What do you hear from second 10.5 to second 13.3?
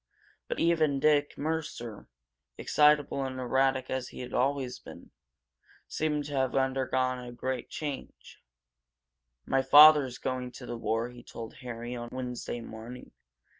to the war," he told Harry on Wednesday morning.